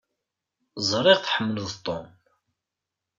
Ẓriɣ 0.89 1.17
tḥemmleḍ 1.19 1.67
Tom. 1.85 2.05